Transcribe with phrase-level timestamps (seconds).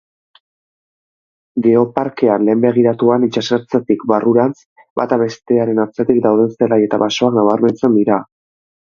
[1.65, 4.55] Geoparkean lehen begiratuan, itsasertzetik barrurantz,
[5.01, 8.19] bata bestearen atzetik dauden zelai eta basoak nabarmentzen dira.